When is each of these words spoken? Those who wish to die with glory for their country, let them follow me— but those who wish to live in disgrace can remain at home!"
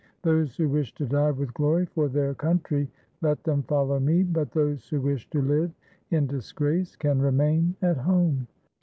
Those 0.23 0.57
who 0.57 0.67
wish 0.67 0.95
to 0.95 1.05
die 1.05 1.29
with 1.29 1.53
glory 1.53 1.85
for 1.85 2.07
their 2.07 2.33
country, 2.33 2.89
let 3.21 3.43
them 3.43 3.61
follow 3.61 3.99
me— 3.99 4.23
but 4.23 4.49
those 4.51 4.89
who 4.89 4.99
wish 4.99 5.29
to 5.29 5.43
live 5.43 5.71
in 6.09 6.25
disgrace 6.25 6.95
can 6.95 7.21
remain 7.21 7.75
at 7.83 7.97
home!" 7.97 8.47